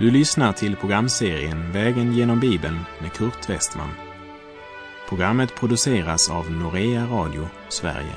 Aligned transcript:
Du 0.00 0.10
lyssnar 0.10 0.52
till 0.52 0.76
programserien 0.76 1.72
Vägen 1.72 2.12
genom 2.12 2.40
Bibeln 2.40 2.78
med 3.00 3.12
Kurt 3.12 3.48
Westman. 3.48 3.90
Programmet 5.08 5.54
produceras 5.54 6.30
av 6.30 6.50
Norea 6.50 7.06
Radio 7.06 7.48
Sverige. 7.68 8.14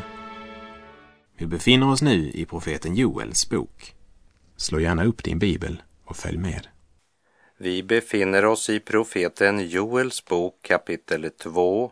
Vi 1.38 1.46
befinner 1.46 1.90
oss 1.90 2.02
nu 2.02 2.32
i 2.32 2.46
profeten 2.46 2.96
Joels 2.96 3.50
bok. 3.50 3.96
Slå 4.58 4.80
gärna 4.80 5.06
upp 5.06 5.24
din 5.24 5.40
bibel 5.40 5.82
och 6.06 6.16
följ 6.16 6.38
med. 6.38 6.68
Vi 7.58 7.84
befinner 7.84 8.46
oss 8.46 8.70
i 8.70 8.80
profeten 8.80 9.70
Joels 9.70 10.26
bok 10.26 10.60
kapitel 10.62 11.30
2 11.44 11.92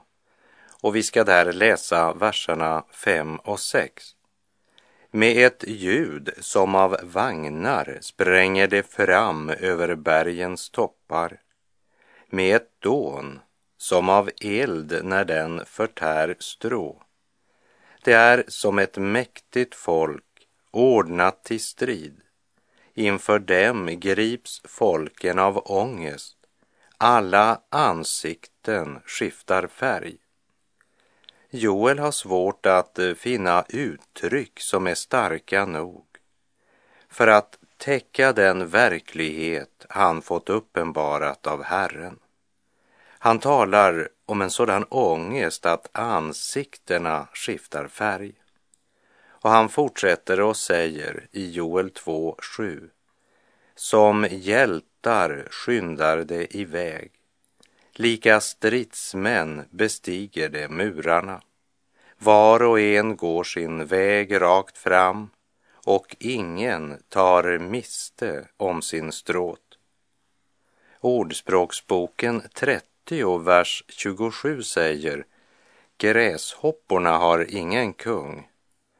och 0.81 0.95
vi 0.95 1.03
ska 1.03 1.23
där 1.23 1.53
läsa 1.53 2.13
verserna 2.13 2.83
5 2.91 3.35
och 3.37 3.59
6. 3.59 4.03
Med 5.13 5.45
ett 5.45 5.63
ljud 5.67 6.29
som 6.39 6.75
av 6.75 6.97
vagnar 7.03 7.97
spränger 8.01 8.67
det 8.67 8.83
fram 8.83 9.49
över 9.49 9.95
bergens 9.95 10.69
toppar. 10.69 11.41
Med 12.29 12.55
ett 12.55 12.81
dån 12.81 13.39
som 13.77 14.09
av 14.09 14.29
eld 14.41 14.99
när 15.03 15.25
den 15.25 15.65
förtär 15.65 16.35
strå. 16.39 17.03
Det 18.03 18.13
är 18.13 18.43
som 18.47 18.79
ett 18.79 18.97
mäktigt 18.97 19.75
folk 19.75 20.47
ordnat 20.71 21.43
till 21.43 21.63
strid. 21.63 22.21
Inför 22.93 23.39
dem 23.39 23.99
grips 23.99 24.61
folken 24.65 25.39
av 25.39 25.71
ångest. 25.71 26.37
Alla 26.97 27.61
ansikten 27.69 28.99
skiftar 29.05 29.67
färg. 29.67 30.17
Joel 31.53 31.99
har 31.99 32.11
svårt 32.11 32.65
att 32.65 32.99
eh, 32.99 33.13
finna 33.13 33.65
uttryck 33.69 34.59
som 34.59 34.87
är 34.87 34.95
starka 34.95 35.65
nog 35.65 36.05
för 37.09 37.27
att 37.27 37.57
täcka 37.77 38.33
den 38.33 38.67
verklighet 38.67 39.85
han 39.89 40.21
fått 40.21 40.49
uppenbarat 40.49 41.47
av 41.47 41.63
Herren. 41.63 42.19
Han 43.19 43.39
talar 43.39 44.09
om 44.25 44.41
en 44.41 44.49
sådan 44.49 44.83
ångest 44.83 45.65
att 45.65 45.89
ansiktena 45.91 47.27
skiftar 47.33 47.87
färg. 47.87 48.33
Och 49.27 49.49
han 49.49 49.69
fortsätter 49.69 50.41
och 50.41 50.57
säger 50.57 51.27
i 51.31 51.51
Joel 51.51 51.89
2.7 51.89 52.89
Som 53.75 54.27
hjältar 54.31 55.47
skyndar 55.51 56.17
det 56.17 56.55
iväg 56.55 57.11
Lika 58.01 58.39
stridsmän 58.39 59.65
bestiger 59.69 60.49
de 60.49 60.67
murarna. 60.67 61.41
Var 62.17 62.63
och 62.63 62.79
en 62.79 63.15
går 63.15 63.43
sin 63.43 63.85
väg 63.85 64.41
rakt 64.41 64.77
fram 64.77 65.29
och 65.73 66.15
ingen 66.19 67.03
tar 67.09 67.59
miste 67.59 68.47
om 68.57 68.81
sin 68.81 69.11
stråt. 69.11 69.77
Ordspråksboken 70.99 72.41
30, 72.53 73.37
vers 73.37 73.83
27 73.87 74.63
säger 74.63 75.25
Gräshopporna 75.97 77.17
har 77.17 77.55
ingen 77.55 77.93
kung, 77.93 78.47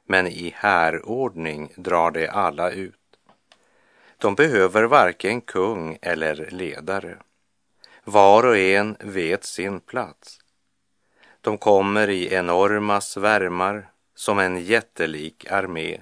men 0.05 0.27
i 0.27 0.53
härordning 0.55 1.73
drar 1.75 2.11
de 2.11 2.27
alla 2.27 2.72
ut. 2.72 3.19
De 4.17 4.35
behöver 4.35 4.83
varken 4.83 5.41
kung 5.41 5.97
eller 6.02 6.49
ledare. 6.52 7.17
Var 8.03 8.45
och 8.45 8.57
en 8.57 8.97
vet 8.99 9.44
sin 9.44 9.80
plats. 9.80 10.39
De 11.41 11.57
kommer 11.57 12.09
i 12.09 12.33
enorma 12.33 13.02
svärmar 13.02 13.91
som 14.16 14.39
en 14.39 14.63
jättelik 14.63 15.51
armé. 15.51 16.01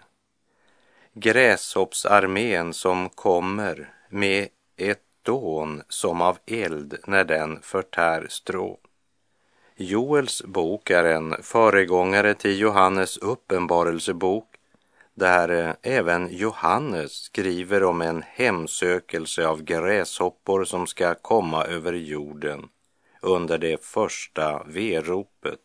Gräshoppsarmén 1.13 2.73
som 2.73 3.09
kommer 3.09 3.93
med 4.09 4.47
ett 4.77 5.03
dån 5.23 5.81
som 5.89 6.21
av 6.21 6.37
eld 6.45 6.97
när 7.07 7.23
den 7.23 7.61
förtär 7.61 8.27
strå. 8.29 8.79
Joels 9.75 10.43
bok 10.43 10.89
är 10.89 11.03
en 11.03 11.35
föregångare 11.43 12.33
till 12.33 12.59
Johannes 12.59 13.17
uppenbarelsebok 13.17 14.48
där 15.19 15.49
eh, 15.49 15.75
även 15.81 16.27
Johannes 16.31 17.11
skriver 17.11 17.83
om 17.83 18.01
en 18.01 18.23
hemsökelse 18.27 19.47
av 19.47 19.63
gräshoppor 19.63 20.65
som 20.65 20.87
ska 20.87 21.15
komma 21.15 21.65
över 21.65 21.93
jorden 21.93 22.69
under 23.21 23.57
det 23.57 23.83
första 23.83 24.63
veropet 24.63 25.59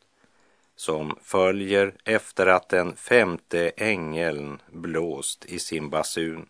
som 0.77 1.19
följer 1.23 1.95
efter 2.05 2.47
att 2.47 2.69
den 2.69 2.97
femte 2.97 3.69
ängeln 3.77 4.63
blåst 4.71 5.45
i 5.45 5.59
sin 5.59 5.91
basun. 5.91 6.47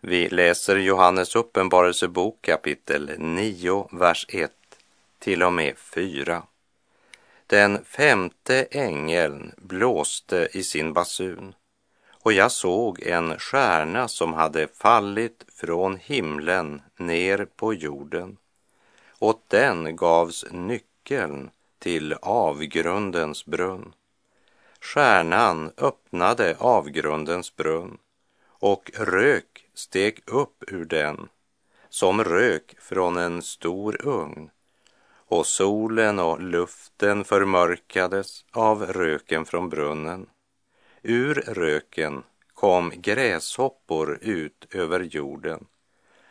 Vi 0.00 0.28
läser 0.28 0.76
Johannes 0.76 1.36
uppenbarelsebok 1.36 2.42
kapitel 2.42 3.12
9, 3.18 3.88
vers 3.92 4.26
1 4.28 4.50
till 5.18 5.42
och 5.42 5.52
med 5.52 5.78
4. 5.78 6.42
Den 7.46 7.84
femte 7.84 8.66
ängeln 8.70 9.52
blåste 9.56 10.48
i 10.52 10.62
sin 10.62 10.92
basun 10.92 11.54
och 12.26 12.32
jag 12.32 12.52
såg 12.52 13.02
en 13.02 13.38
stjärna 13.38 14.08
som 14.08 14.32
hade 14.34 14.68
fallit 14.68 15.44
från 15.54 15.96
himlen 15.96 16.82
ner 16.98 17.46
på 17.56 17.74
jorden. 17.74 18.36
Åt 19.18 19.48
den 19.48 19.96
gavs 19.96 20.44
nyckeln 20.50 21.50
till 21.78 22.12
avgrundens 22.22 23.46
brunn. 23.46 23.94
Stjärnan 24.80 25.72
öppnade 25.76 26.56
avgrundens 26.58 27.56
brunn 27.56 27.98
och 28.48 28.90
rök 28.94 29.68
steg 29.74 30.20
upp 30.26 30.64
ur 30.68 30.84
den 30.84 31.28
som 31.88 32.24
rök 32.24 32.76
från 32.78 33.16
en 33.16 33.42
stor 33.42 34.06
ugn 34.06 34.50
och 35.28 35.46
solen 35.46 36.18
och 36.18 36.40
luften 36.40 37.24
förmörkades 37.24 38.44
av 38.52 38.86
röken 38.86 39.44
från 39.44 39.68
brunnen 39.68 40.26
Ur 41.08 41.34
röken 41.34 42.22
kom 42.54 42.92
gräshoppor 42.94 44.18
ut 44.22 44.74
över 44.74 45.00
jorden 45.00 45.66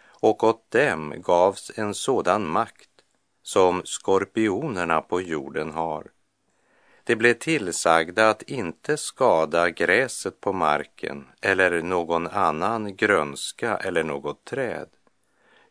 och 0.04 0.44
åt 0.44 0.72
dem 0.72 1.14
gavs 1.22 1.72
en 1.76 1.94
sådan 1.94 2.48
makt 2.48 2.90
som 3.44 3.82
skorpionerna 3.86 5.02
på 5.02 5.22
jorden 5.22 5.72
har. 5.72 6.12
De 7.04 7.16
blev 7.16 7.34
tillsagda 7.34 8.30
att 8.30 8.42
inte 8.42 8.98
skada 8.98 9.70
gräset 9.70 10.42
på 10.42 10.54
marken 10.54 11.28
eller 11.42 11.82
någon 11.82 12.28
annan 12.28 12.96
grönska 12.96 13.78
eller 13.78 14.04
något 14.04 14.46
träd, 14.46 14.90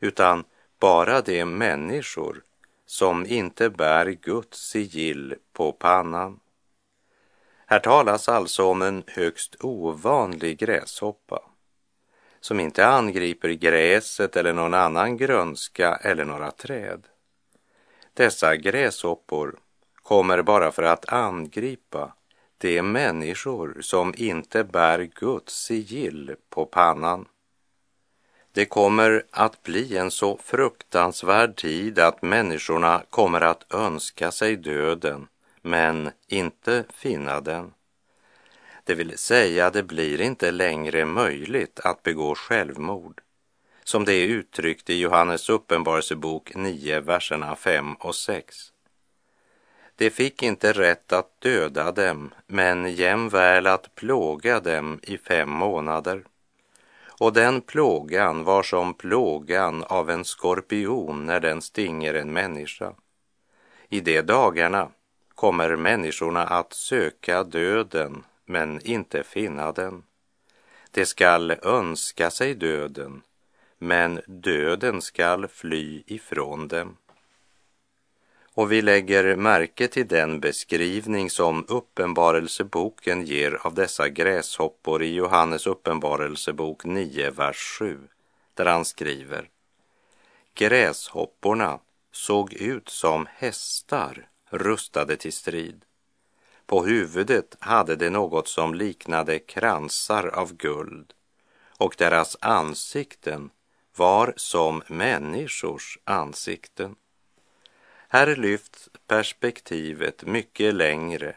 utan 0.00 0.44
bara 0.81 1.21
de 1.21 1.44
människor 1.44 2.42
som 2.86 3.26
inte 3.26 3.71
bär 3.71 4.10
Guds 4.10 4.69
sigill 4.69 5.34
på 5.53 5.72
pannan. 5.72 6.41
Här 7.66 7.78
talas 7.78 8.28
alltså 8.28 8.64
om 8.64 8.82
en 8.82 9.04
högst 9.06 9.56
ovanlig 9.60 10.58
gräshoppa 10.58 11.42
som 12.41 12.60
inte 12.60 12.86
angriper 12.86 13.48
gräset 13.48 14.36
eller 14.36 14.52
någon 14.52 14.75
annan 14.75 15.16
grönska 15.16 15.94
eller 15.94 16.24
några 16.24 16.50
träd. 16.50 17.06
Dessa 18.14 18.56
gräshoppor 18.56 19.56
kommer 20.03 20.42
bara 20.42 20.72
för 20.72 20.82
att 20.82 21.12
angripa 21.12 22.14
de 22.58 22.82
människor 22.82 23.78
som 23.80 24.14
inte 24.16 24.64
bär 24.64 25.10
Guds 25.14 25.54
sigill 25.54 26.36
på 26.50 26.66
pannan. 26.66 27.28
Det 28.53 28.64
kommer 28.64 29.24
att 29.30 29.62
bli 29.62 29.97
en 29.97 30.10
så 30.10 30.38
fruktansvärd 30.42 31.56
tid 31.56 31.98
att 31.98 32.22
människorna 32.22 33.03
kommer 33.10 33.41
att 33.41 33.74
önska 33.74 34.30
sig 34.30 34.56
döden 34.56 35.27
men 35.65 36.11
inte 36.28 36.84
finna 36.95 37.41
den. 37.41 37.72
Det 38.84 38.95
vill 38.95 39.19
säga, 39.19 39.71
det 39.71 39.83
blir 39.83 40.21
inte 40.21 40.51
längre 40.51 41.05
möjligt 41.05 41.81
att 41.81 42.03
begå 42.03 42.34
självmord, 42.34 43.21
som 43.84 44.05
det 44.05 44.13
är 44.13 44.27
uttryckt 44.27 44.91
i 44.91 45.01
Johannes 45.01 45.49
uppenbarelsebok 45.49 46.55
9, 46.55 47.01
verserna 47.01 47.57
5 47.57 47.95
och 47.95 48.15
6. 48.15 48.72
Det 49.97 50.11
fick 50.11 50.43
inte 50.43 50.72
rätt 50.72 51.13
att 51.13 51.41
döda 51.41 51.93
dem, 51.93 52.34
men 52.47 52.95
jämväl 52.95 53.66
att 53.66 53.95
plåga 53.95 54.61
dem 54.61 55.01
i 55.03 55.19
fem 55.19 55.51
månader. 55.51 56.25
Och 57.21 57.33
den 57.33 57.61
plågan 57.61 58.45
var 58.45 58.63
som 58.63 58.95
plågan 58.95 59.84
av 59.84 60.11
en 60.11 60.25
skorpion 60.25 61.27
när 61.27 61.41
den 61.41 61.63
stinger 61.63 62.15
en 62.15 62.33
människa. 62.33 62.93
I 63.89 64.01
de 64.01 64.22
dagarna 64.22 64.89
kommer 65.34 65.77
människorna 65.77 66.42
att 66.42 66.72
söka 66.72 67.45
döden 67.45 68.25
men 68.47 68.81
inte 68.86 69.22
finna 69.22 69.72
den. 69.72 70.03
De 70.91 71.07
skall 71.07 71.51
önska 71.51 72.31
sig 72.31 72.54
döden, 72.54 73.22
men 73.78 74.21
döden 74.27 75.03
skall 75.03 75.48
fly 75.48 76.03
ifrån 76.07 76.69
dem. 76.69 76.97
Och 78.57 78.72
vi 78.72 78.83
lägger 78.83 79.36
märke 79.36 79.89
till 79.89 80.09
den 80.09 80.41
beskrivning 80.41 81.31
som 81.31 81.65
Uppenbarelseboken 81.69 83.25
ger 83.27 83.66
av 83.66 83.75
dessa 83.75 84.09
gräshoppor 84.09 85.03
i 85.03 85.15
Johannes 85.15 85.66
uppenbarelsebok 85.66 86.84
9, 86.84 87.30
vers 87.30 87.77
7. 87.78 87.98
där 88.54 88.66
han 88.66 88.84
skriver 88.84 89.48
Gräshopporna 90.54 91.78
såg 92.13 92.53
ut 92.53 92.89
som 92.89 93.27
hästar 93.30 94.28
rustade 94.59 95.16
till 95.16 95.33
strid. 95.33 95.84
På 96.66 96.84
huvudet 96.84 97.56
hade 97.60 97.97
de 97.97 98.10
något 98.10 98.48
som 98.48 98.74
liknade 98.74 99.39
kransar 99.39 100.27
av 100.27 100.54
guld 100.56 101.12
och 101.78 101.95
deras 101.98 102.36
ansikten 102.41 103.51
var 103.97 104.34
som 104.36 104.83
människors 104.86 105.98
ansikten. 106.04 106.97
Här 108.09 108.36
lyfts 108.36 108.89
perspektivet 109.06 110.24
mycket 110.24 110.74
längre 110.74 111.36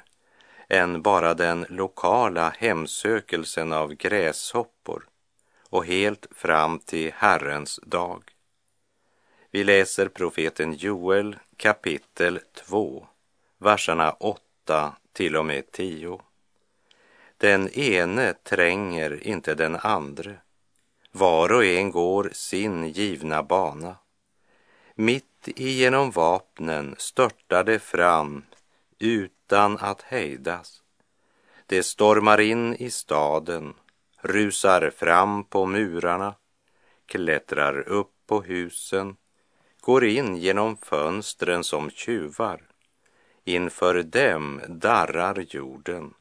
än 0.69 1.01
bara 1.01 1.33
den 1.33 1.65
lokala 1.69 2.49
hemsökelsen 2.49 3.73
av 3.73 3.93
gräshoppor 3.93 5.07
och 5.69 5.85
helt 5.85 6.27
fram 6.31 6.79
till 6.79 7.11
Herrens 7.15 7.79
dag. 7.83 8.23
Vi 9.57 9.63
läser 9.63 10.07
profeten 10.07 10.73
Joel 10.73 11.35
kapitel 11.55 12.39
2, 12.53 13.07
verserna 13.57 14.11
8 14.11 14.95
till 15.13 15.35
och 15.35 15.45
med 15.45 15.71
10. 15.71 16.21
Den 17.37 17.69
ene 17.69 18.33
tränger 18.33 19.27
inte 19.27 19.55
den 19.55 19.75
andre. 19.75 20.35
Var 21.11 21.51
och 21.51 21.65
en 21.65 21.91
går 21.91 22.29
sin 22.33 22.87
givna 22.87 23.43
bana. 23.43 23.95
Mitt 24.95 25.47
igenom 25.47 26.11
vapnen 26.11 26.95
störtar 26.97 27.63
det 27.63 27.79
fram 27.79 28.45
utan 28.99 29.77
att 29.77 30.01
hejdas. 30.01 30.83
Det 31.65 31.83
stormar 31.83 32.39
in 32.39 32.75
i 32.75 32.89
staden, 32.89 33.73
rusar 34.21 34.89
fram 34.89 35.43
på 35.43 35.65
murarna, 35.65 36.35
klättrar 37.05 37.87
upp 37.87 38.13
på 38.27 38.41
husen, 38.41 39.17
går 39.87 40.05
in 40.05 40.35
genom 40.37 40.77
fönstren 40.77 41.63
som 41.63 41.89
tjuvar. 41.89 42.61
Inför 43.43 44.03
dem 44.03 44.61
darrar 44.67 45.45
jorden, 45.49 46.13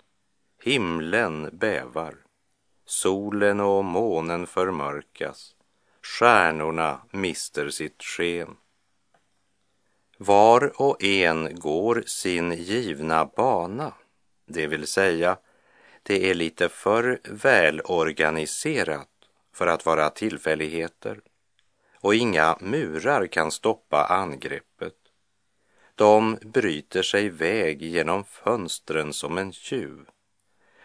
himlen 0.62 1.50
bävar, 1.52 2.14
solen 2.84 3.60
och 3.60 3.84
månen 3.84 4.46
förmörkas, 4.46 5.56
stjärnorna 6.02 7.00
mister 7.10 7.70
sitt 7.70 8.02
sken. 8.02 8.56
Var 10.18 10.82
och 10.82 11.02
en 11.04 11.60
går 11.60 12.02
sin 12.06 12.52
givna 12.52 13.24
bana, 13.24 13.92
det 14.46 14.66
vill 14.66 14.86
säga, 14.86 15.38
det 16.02 16.30
är 16.30 16.34
lite 16.34 16.68
för 16.68 17.20
välorganiserat 17.24 19.08
för 19.54 19.66
att 19.66 19.86
vara 19.86 20.10
tillfälligheter 20.10 21.20
och 22.00 22.14
inga 22.14 22.56
murar 22.60 23.26
kan 23.26 23.50
stoppa 23.50 24.04
angreppet. 24.04 24.94
De 25.94 26.38
bryter 26.42 27.02
sig 27.02 27.28
väg 27.28 27.82
genom 27.82 28.24
fönstren 28.24 29.12
som 29.12 29.38
en 29.38 29.52
tjuv 29.52 30.06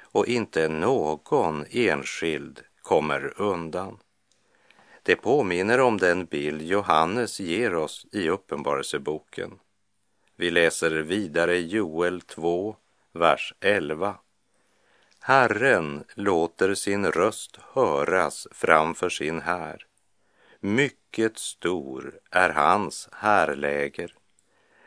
och 0.02 0.28
inte 0.28 0.68
någon 0.68 1.66
enskild 1.70 2.62
kommer 2.82 3.42
undan. 3.42 3.98
Det 5.04 5.16
påminner 5.16 5.80
om 5.80 5.98
den 5.98 6.26
bild 6.26 6.62
Johannes 6.62 7.40
ger 7.40 7.76
oss 7.76 8.06
i 8.12 8.30
Uppenbarelseboken. 8.30 9.60
Vi 10.36 10.52
läser 10.52 10.92
vidare 10.92 11.60
Joel 11.60 12.22
2, 12.22 12.76
vers 13.12 13.54
11. 13.60 14.16
Herren 15.20 16.04
låter 16.16 16.74
sin 16.74 17.06
röst 17.06 17.60
höras 17.74 18.48
framför 18.52 19.10
sin 19.10 19.42
här. 19.42 19.86
Mycket 20.64 21.38
stor 21.38 22.20
är 22.32 22.50
hans 22.50 23.10
härläger. 23.12 24.16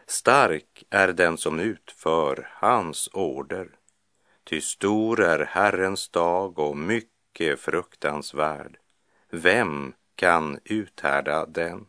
Stark 0.07 0.85
är 0.91 1.09
den 1.09 1.39
som 1.39 1.61
utför 1.61 2.49
hans 2.53 3.09
order. 3.13 3.69
Ty 4.45 4.61
stor 4.61 5.21
är 5.21 5.39
Herrens 5.45 6.09
dag 6.09 6.59
och 6.59 6.77
mycket 6.77 7.61
fruktansvärd. 7.61 8.79
Vem 9.31 9.95
kan 10.15 10.59
uthärda 10.65 11.47
den? 11.47 11.87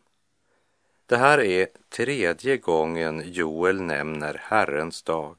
Det 1.06 1.16
här 1.16 1.40
är 1.40 1.68
tredje 1.88 2.56
gången 2.56 3.22
Joel 3.24 3.80
nämner 3.82 4.40
Herrens 4.44 5.02
dag 5.02 5.36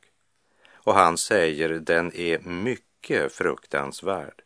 och 0.74 0.94
han 0.94 1.18
säger 1.18 1.70
den 1.70 2.16
är 2.16 2.40
mycket 2.40 3.34
fruktansvärd. 3.34 4.42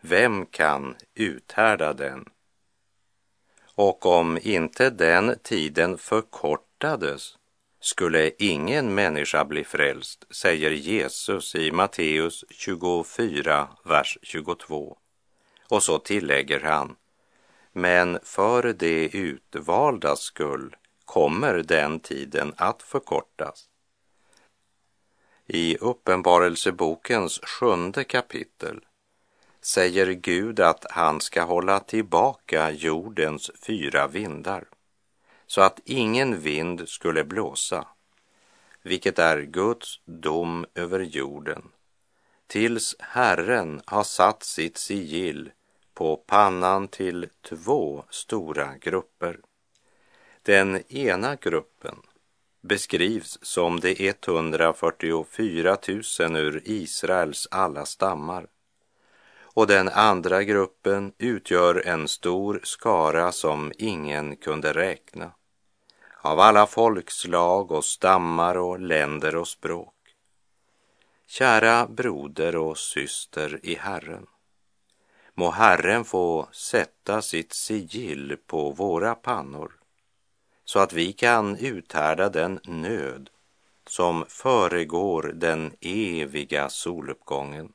Vem 0.00 0.46
kan 0.46 0.96
uthärda 1.14 1.92
den? 1.92 2.28
Och 3.78 4.06
om 4.06 4.38
inte 4.42 4.90
den 4.90 5.38
tiden 5.42 5.98
förkortades 5.98 7.36
skulle 7.80 8.30
ingen 8.38 8.94
människa 8.94 9.44
bli 9.44 9.64
frälst, 9.64 10.24
säger 10.30 10.70
Jesus 10.70 11.54
i 11.54 11.72
Matteus 11.72 12.44
24, 12.50 13.68
vers 13.84 14.18
22. 14.22 14.98
Och 15.68 15.82
så 15.82 15.98
tillägger 15.98 16.60
han, 16.60 16.96
men 17.72 18.18
för 18.22 18.72
de 18.72 19.08
utvaldas 19.08 20.20
skull 20.20 20.76
kommer 21.04 21.54
den 21.54 22.00
tiden 22.00 22.54
att 22.56 22.82
förkortas. 22.82 23.68
I 25.46 25.76
Uppenbarelsebokens 25.76 27.40
sjunde 27.42 28.04
kapitel 28.04 28.80
säger 29.66 30.06
Gud 30.06 30.60
att 30.60 30.86
han 30.90 31.20
ska 31.20 31.42
hålla 31.42 31.80
tillbaka 31.80 32.70
jordens 32.70 33.50
fyra 33.62 34.06
vindar 34.06 34.64
så 35.46 35.60
att 35.60 35.80
ingen 35.84 36.40
vind 36.40 36.88
skulle 36.88 37.24
blåsa, 37.24 37.86
vilket 38.82 39.18
är 39.18 39.42
Guds 39.42 40.00
dom 40.04 40.66
över 40.74 41.00
jorden, 41.00 41.62
tills 42.46 42.96
Herren 42.98 43.82
har 43.84 44.04
satt 44.04 44.42
sitt 44.42 44.76
sigill 44.76 45.50
på 45.94 46.16
pannan 46.16 46.88
till 46.88 47.28
två 47.48 48.04
stora 48.10 48.76
grupper. 48.76 49.38
Den 50.42 50.92
ena 50.92 51.36
gruppen 51.36 51.96
beskrivs 52.60 53.38
som 53.42 53.80
de 53.80 54.08
144 54.08 55.76
000 56.20 56.36
ur 56.36 56.62
Israels 56.64 57.48
alla 57.50 57.86
stammar 57.86 58.46
och 59.56 59.66
den 59.66 59.88
andra 59.88 60.42
gruppen 60.42 61.12
utgör 61.18 61.86
en 61.86 62.08
stor 62.08 62.60
skara 62.62 63.32
som 63.32 63.72
ingen 63.78 64.36
kunde 64.36 64.72
räkna 64.72 65.30
av 66.20 66.40
alla 66.40 66.66
folkslag 66.66 67.70
och 67.70 67.84
stammar 67.84 68.56
och 68.56 68.80
länder 68.80 69.36
och 69.36 69.48
språk. 69.48 69.94
Kära 71.26 71.86
broder 71.86 72.56
och 72.56 72.78
syster 72.78 73.60
i 73.62 73.74
Herren. 73.74 74.26
Må 75.34 75.50
Herren 75.50 76.04
få 76.04 76.48
sätta 76.52 77.22
sitt 77.22 77.52
sigill 77.52 78.36
på 78.46 78.70
våra 78.70 79.14
pannor 79.14 79.72
så 80.64 80.78
att 80.78 80.92
vi 80.92 81.12
kan 81.12 81.56
uthärda 81.56 82.28
den 82.28 82.60
nöd 82.64 83.30
som 83.86 84.24
föregår 84.28 85.32
den 85.34 85.72
eviga 85.80 86.68
soluppgången. 86.68 87.72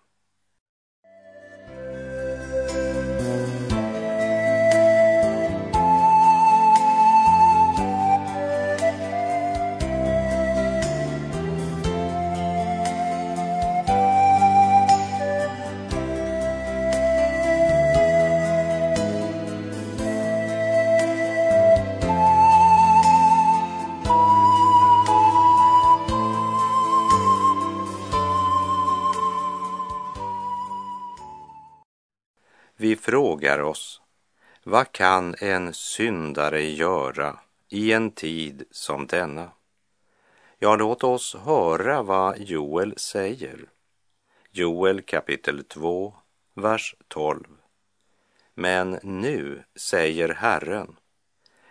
Vi 32.91 32.97
frågar 32.97 33.59
oss, 33.59 34.01
vad 34.63 34.91
kan 34.91 35.35
en 35.39 35.73
syndare 35.73 36.63
göra 36.63 37.39
i 37.69 37.91
en 37.91 38.11
tid 38.11 38.63
som 38.71 39.07
denna? 39.07 39.51
Ja, 40.59 40.75
låt 40.75 41.03
oss 41.03 41.35
höra 41.35 42.03
vad 42.03 42.39
Joel 42.39 42.93
säger. 42.97 43.69
Joel 44.49 45.01
kapitel 45.01 45.63
2, 45.63 46.13
vers 46.53 46.95
12. 47.07 47.43
Men 48.53 48.99
nu, 49.03 49.63
säger 49.75 50.29
Herren, 50.29 50.95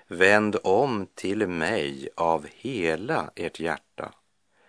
vänd 0.07 0.57
om 0.65 1.07
till 1.15 1.47
mig 1.47 2.09
av 2.17 2.47
hela 2.55 3.31
ert 3.37 3.61
hjärta 3.61 4.15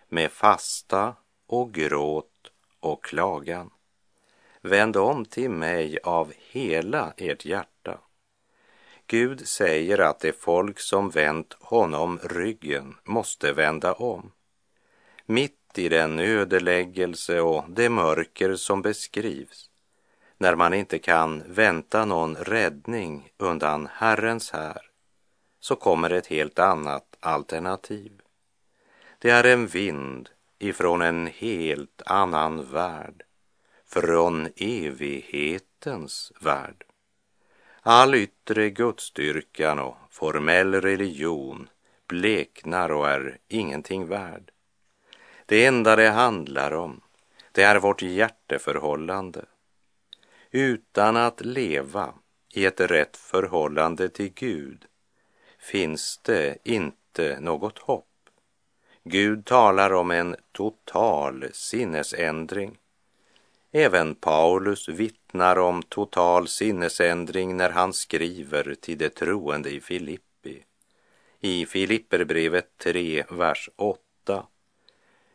med 0.10 0.32
fasta 0.32 1.16
och 1.48 1.74
gråt 1.74 2.52
och 2.80 3.04
klagan 3.04 3.70
Vänd 4.62 4.98
om 4.98 5.26
till 5.26 5.50
mig 5.50 5.98
av 6.04 6.34
hela 6.52 7.14
ert 7.18 7.46
hjärta. 7.46 7.98
Gud 9.08 9.48
säger 9.48 10.00
att 10.00 10.20
det 10.20 10.42
folk 10.42 10.80
som 10.80 11.10
vänt 11.10 11.54
honom 11.60 12.20
ryggen 12.24 12.96
måste 13.04 13.54
vända 13.54 13.94
om. 13.94 14.32
Mitt 15.26 15.78
i 15.78 15.90
den 15.90 16.20
ödeläggelse 16.20 17.42
och 17.42 17.64
det 17.70 17.90
mörker 17.90 18.56
som 18.56 18.82
beskrivs, 18.82 19.70
när 20.38 20.56
man 20.56 20.74
inte 20.74 21.00
kan 21.00 21.44
vänta 21.48 22.06
någon 22.06 22.36
räddning 22.36 23.32
undan 23.38 23.88
Herrens 23.92 24.52
här, 24.52 24.82
så 25.60 25.76
kommer 25.76 26.10
ett 26.10 26.28
helt 26.28 26.60
annat 26.60 27.18
alternativ. 27.20 28.12
Det 29.20 29.30
är 29.30 29.44
en 29.44 29.68
vind 29.68 30.30
ifrån 30.60 31.02
en 31.02 31.28
helt 31.28 32.02
annan 32.06 32.72
värld, 32.72 33.24
från 33.94 34.48
evighetens 34.56 36.32
värld. 36.40 36.84
All 37.82 38.16
yttre 38.16 38.70
gudstyrkan 38.70 39.80
och 39.80 39.98
formell 40.10 40.82
religion 40.82 41.70
bleknar 42.08 42.92
och 42.92 43.10
är 43.10 43.38
ingenting 43.48 44.08
värd. 44.08 44.52
Det 45.46 45.66
enda 45.66 45.96
det 45.96 46.10
handlar 46.10 46.72
om, 46.72 47.02
det 47.52 47.64
är 47.64 47.80
vårt 47.80 48.02
hjärteförhållande. 48.02 49.46
Utan 50.52 51.18
att 51.18 51.42
leva 51.42 52.14
i 52.54 52.66
ett 52.66 52.80
rätt 52.82 53.18
förhållande 53.18 54.10
till 54.10 54.34
Gud 54.34 54.86
finns 55.60 56.20
det 56.24 56.58
inte 56.64 57.40
något 57.40 57.80
hopp. 57.80 58.08
Gud 59.04 59.46
talar 59.46 59.94
om 59.94 60.12
en 60.12 60.36
total 60.52 61.46
sinnesändring. 61.54 62.78
Även 63.72 64.16
Paulus 64.16 64.90
vittnar 64.90 65.60
om 65.60 65.84
total 65.84 66.48
sinnesändring 66.48 67.58
när 67.58 67.70
han 67.70 67.94
skriver 67.94 68.76
till 68.82 68.98
de 68.98 69.10
troende 69.10 69.70
i 69.70 69.82
Filippi. 69.82 70.64
I 71.40 71.66
Filipperbrevet 71.66 72.78
3, 72.78 73.24
vers 73.30 73.70
8. 73.76 74.46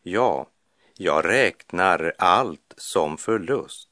Ja, 0.02 0.46
jag 0.94 1.24
räknar 1.24 2.12
allt 2.18 2.74
som 2.76 3.18
förlust 3.18 3.88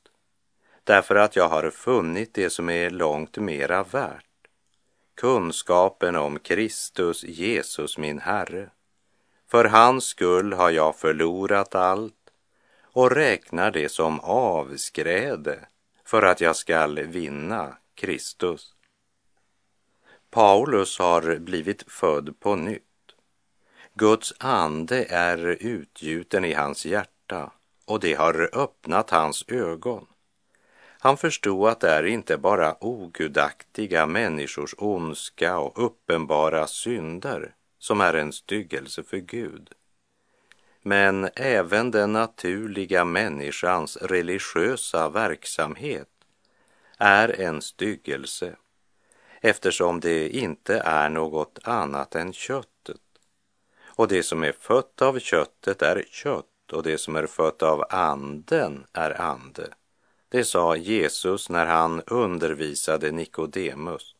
därför 0.84 1.14
att 1.14 1.36
jag 1.36 1.48
har 1.48 1.70
funnit 1.70 2.34
det 2.34 2.50
som 2.50 2.70
är 2.70 2.90
långt 2.90 3.36
mera 3.36 3.82
värt. 3.82 4.24
Kunskapen 5.14 6.16
om 6.16 6.38
Kristus 6.38 7.24
Jesus 7.24 7.98
min 7.98 8.18
Herre. 8.18 8.70
För 9.50 9.64
hans 9.64 10.04
skull 10.04 10.52
har 10.52 10.70
jag 10.70 10.96
förlorat 10.96 11.74
allt 11.74 12.24
och 12.94 13.10
räknar 13.10 13.70
det 13.70 13.88
som 13.88 14.20
avskräde 14.20 15.58
för 16.04 16.22
att 16.22 16.40
jag 16.40 16.56
skall 16.56 16.98
vinna 16.98 17.76
Kristus. 17.94 18.74
Paulus 20.30 20.98
har 20.98 21.38
blivit 21.38 21.92
född 21.92 22.40
på 22.40 22.56
nytt. 22.56 22.82
Guds 23.94 24.34
ande 24.38 25.04
är 25.04 25.38
utgjuten 25.60 26.44
i 26.44 26.52
hans 26.52 26.86
hjärta 26.86 27.52
och 27.84 28.00
det 28.00 28.14
har 28.14 28.50
öppnat 28.52 29.10
hans 29.10 29.44
ögon. 29.48 30.06
Han 30.98 31.16
förstod 31.16 31.68
att 31.68 31.80
det 31.80 31.90
är 31.90 32.06
inte 32.06 32.38
bara 32.38 32.84
ogudaktiga 32.84 34.06
människors 34.06 34.74
ondska 34.78 35.58
och 35.58 35.84
uppenbara 35.84 36.66
synder 36.66 37.54
som 37.78 38.00
är 38.00 38.14
en 38.14 38.32
styggelse 38.32 39.02
för 39.02 39.16
Gud. 39.16 39.70
Men 40.86 41.28
även 41.36 41.90
den 41.90 42.12
naturliga 42.12 43.04
människans 43.04 43.96
religiösa 43.96 45.08
verksamhet 45.08 46.08
är 46.98 47.40
en 47.40 47.62
styggelse 47.62 48.56
eftersom 49.40 50.00
det 50.00 50.28
inte 50.28 50.78
är 50.78 51.08
något 51.08 51.58
annat 51.62 52.14
än 52.14 52.32
köttet. 52.32 53.00
Och 53.84 54.08
det 54.08 54.22
som 54.22 54.44
är 54.44 54.52
fött 54.52 55.02
av 55.02 55.18
köttet 55.18 55.82
är 55.82 56.04
kött 56.10 56.72
och 56.72 56.82
det 56.82 56.98
som 56.98 57.16
är 57.16 57.26
fött 57.26 57.62
av 57.62 57.84
anden 57.90 58.86
är 58.92 59.20
ande. 59.20 59.68
Det 60.28 60.44
sa 60.44 60.76
Jesus 60.76 61.48
när 61.48 61.66
han 61.66 62.02
undervisade 62.06 63.10
Nikodemus, 63.10 64.14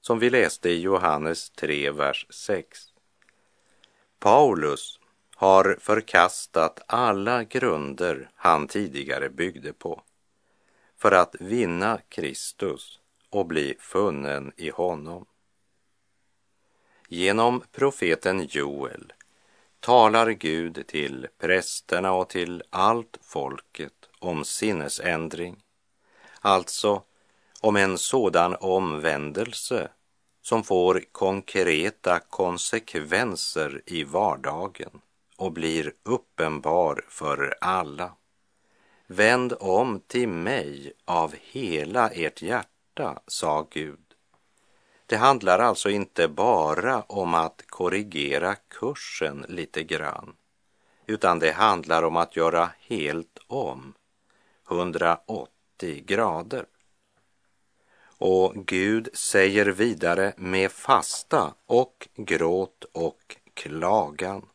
som 0.00 0.18
vi 0.18 0.30
läste 0.30 0.70
i 0.70 0.80
Johannes 0.80 1.50
3, 1.50 1.90
vers 1.90 2.26
6. 2.30 2.78
Paulus 4.18 4.98
har 5.38 5.76
förkastat 5.80 6.80
alla 6.86 7.44
grunder 7.44 8.30
han 8.34 8.68
tidigare 8.68 9.28
byggde 9.28 9.72
på 9.72 10.02
för 10.96 11.12
att 11.12 11.36
vinna 11.40 12.00
Kristus 12.08 12.98
och 13.30 13.46
bli 13.46 13.76
funnen 13.78 14.52
i 14.56 14.70
honom. 14.70 15.26
Genom 17.08 17.62
profeten 17.72 18.46
Joel 18.50 19.12
talar 19.80 20.30
Gud 20.30 20.86
till 20.86 21.26
prästerna 21.38 22.12
och 22.12 22.28
till 22.28 22.62
allt 22.70 23.18
folket 23.22 24.08
om 24.18 24.44
sinnesändring, 24.44 25.62
alltså 26.40 27.02
om 27.60 27.76
en 27.76 27.98
sådan 27.98 28.56
omvändelse 28.60 29.90
som 30.42 30.64
får 30.64 31.04
konkreta 31.12 32.20
konsekvenser 32.20 33.82
i 33.86 34.04
vardagen 34.04 35.00
och 35.38 35.52
blir 35.52 35.92
uppenbar 36.02 37.04
för 37.08 37.54
alla. 37.60 38.12
Vänd 39.06 39.52
om 39.60 40.00
till 40.06 40.28
mig 40.28 40.92
av 41.04 41.34
hela 41.40 42.10
ert 42.10 42.42
hjärta, 42.42 43.22
sa 43.26 43.66
Gud. 43.70 44.14
Det 45.06 45.16
handlar 45.16 45.58
alltså 45.58 45.90
inte 45.90 46.28
bara 46.28 47.02
om 47.02 47.34
att 47.34 47.62
korrigera 47.66 48.54
kursen 48.54 49.44
lite 49.48 49.82
grann, 49.82 50.34
utan 51.06 51.38
det 51.38 51.52
handlar 51.52 52.02
om 52.02 52.16
att 52.16 52.36
göra 52.36 52.70
helt 52.80 53.38
om 53.46 53.94
180 54.70 56.04
grader. 56.06 56.66
Och 58.18 58.54
Gud 58.54 59.08
säger 59.12 59.66
vidare 59.66 60.32
med 60.36 60.72
fasta 60.72 61.54
och 61.66 62.08
gråt 62.16 62.84
och 62.92 63.36
klagan. 63.54 64.46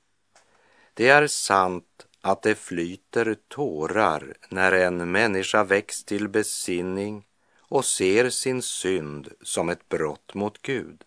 Det 0.94 1.10
är 1.10 1.28
sant 1.28 2.08
att 2.22 2.42
det 2.42 2.56
flyter 2.56 3.36
tårar 3.48 4.34
när 4.50 4.72
en 4.72 5.12
människa 5.12 5.64
väcks 5.64 6.04
till 6.04 6.28
besinning 6.28 7.26
och 7.60 7.86
ser 7.86 8.30
sin 8.30 8.62
synd 8.62 9.30
som 9.42 9.70
ett 9.70 9.90
brott 9.90 10.34
mot 10.34 10.62
Gud. 10.62 11.04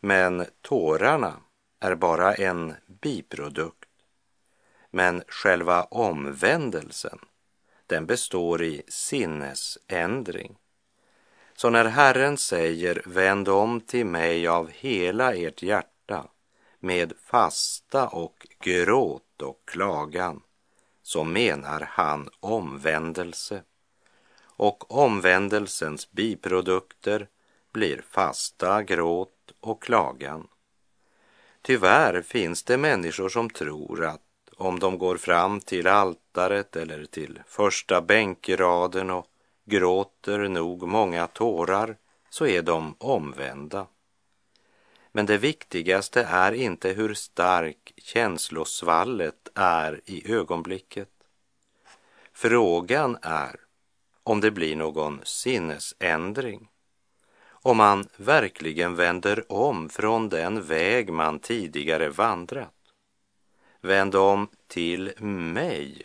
Men 0.00 0.46
tårarna 0.62 1.36
är 1.80 1.94
bara 1.94 2.34
en 2.34 2.74
biprodukt. 2.86 3.88
Men 4.90 5.22
själva 5.28 5.82
omvändelsen, 5.82 7.18
den 7.86 8.06
består 8.06 8.62
i 8.62 8.82
sinnesändring. 8.88 10.56
Så 11.56 11.70
när 11.70 11.84
Herren 11.84 12.36
säger 12.36 13.02
vänd 13.06 13.48
om 13.48 13.80
till 13.80 14.06
mig 14.06 14.46
av 14.46 14.70
hela 14.70 15.34
ert 15.34 15.62
hjärta 15.62 16.28
med 16.80 17.12
fasta 17.24 18.08
och 18.08 18.35
gråt 18.60 19.42
och 19.42 19.62
klagan 19.64 20.42
så 21.02 21.24
menar 21.24 21.88
han 21.90 22.28
omvändelse. 22.40 23.62
Och 24.42 24.98
omvändelsens 24.98 26.10
biprodukter 26.10 27.28
blir 27.72 28.04
fasta, 28.10 28.82
gråt 28.82 29.52
och 29.60 29.82
klagan. 29.82 30.48
Tyvärr 31.62 32.22
finns 32.22 32.62
det 32.62 32.76
människor 32.76 33.28
som 33.28 33.50
tror 33.50 34.04
att 34.04 34.22
om 34.56 34.78
de 34.78 34.98
går 34.98 35.16
fram 35.16 35.60
till 35.60 35.86
altaret 35.86 36.76
eller 36.76 37.04
till 37.04 37.40
första 37.46 38.00
bänkraden 38.00 39.10
och 39.10 39.26
gråter 39.64 40.38
nog 40.38 40.88
många 40.88 41.26
tårar 41.26 41.96
så 42.30 42.46
är 42.46 42.62
de 42.62 42.94
omvända. 42.98 43.86
Men 45.16 45.26
det 45.26 45.38
viktigaste 45.38 46.22
är 46.22 46.52
inte 46.52 46.88
hur 46.88 47.14
stark 47.14 47.92
känslosvallet 47.96 49.48
är 49.54 50.00
i 50.04 50.32
ögonblicket. 50.32 51.08
Frågan 52.32 53.18
är 53.22 53.60
om 54.22 54.40
det 54.40 54.50
blir 54.50 54.76
någon 54.76 55.20
sinnesändring. 55.24 56.68
Om 57.46 57.76
man 57.76 58.08
verkligen 58.16 58.96
vänder 58.96 59.52
om 59.52 59.88
från 59.88 60.28
den 60.28 60.62
väg 60.62 61.12
man 61.12 61.38
tidigare 61.38 62.08
vandrat. 62.08 62.74
Vänd 63.80 64.14
om 64.14 64.48
till 64.66 65.12
mig 65.22 66.02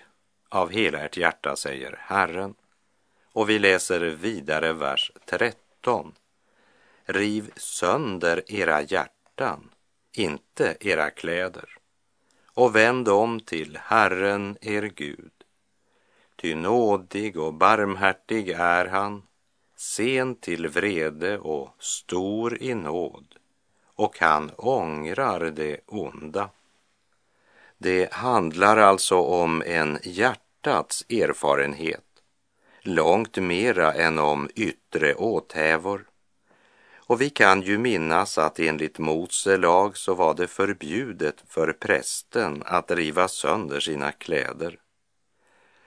av 0.49 0.69
hela 0.69 0.99
ert 0.99 1.17
hjärta, 1.17 1.55
säger 1.55 1.95
Herren. 1.99 2.55
Och 3.31 3.49
vi 3.49 3.59
läser 3.59 3.99
vidare 3.99 4.73
vers 4.73 5.11
13. 5.25 6.13
Riv 7.05 7.51
sönder 7.55 8.43
era 8.47 8.81
hjärtan, 8.81 9.69
inte 10.13 10.77
era 10.79 11.09
kläder, 11.09 11.77
och 12.53 12.75
vänd 12.75 13.09
om 13.09 13.39
till 13.39 13.77
Herren 13.81 14.57
er 14.61 14.91
Gud. 14.95 15.31
Ty 16.35 16.55
nådig 16.55 17.37
och 17.37 17.53
barmhärtig 17.53 18.49
är 18.49 18.85
han, 18.85 19.23
sen 19.75 20.35
till 20.35 20.67
vrede 20.67 21.39
och 21.39 21.75
stor 21.79 22.61
i 22.61 22.73
nåd 22.73 23.35
och 24.01 24.19
han 24.19 24.51
ångrar 24.57 25.39
det 25.39 25.79
onda. 25.85 26.49
Det 27.77 28.13
handlar 28.13 28.77
alltså 28.77 29.15
om 29.15 29.63
en 29.65 29.99
hjärtats 30.03 31.05
erfarenhet, 31.09 32.05
långt 32.81 33.37
mera 33.37 33.93
än 33.93 34.19
om 34.19 34.49
yttre 34.55 35.13
åthävor. 35.13 36.05
Och 37.11 37.21
vi 37.21 37.29
kan 37.29 37.61
ju 37.61 37.77
minnas 37.77 38.37
att 38.37 38.59
enligt 38.59 38.99
Mose 38.99 39.57
lag 39.57 39.97
så 39.97 40.13
var 40.13 40.33
det 40.33 40.47
förbjudet 40.47 41.43
för 41.47 41.73
prästen 41.73 42.63
att 42.65 42.91
riva 42.91 43.27
sönder 43.27 43.79
sina 43.79 44.11
kläder. 44.11 44.79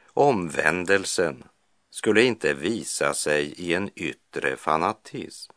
Omvändelsen 0.06 1.44
skulle 1.90 2.22
inte 2.22 2.54
visa 2.54 3.14
sig 3.14 3.52
i 3.52 3.74
en 3.74 3.90
yttre 3.94 4.56
fanatism. 4.56 5.52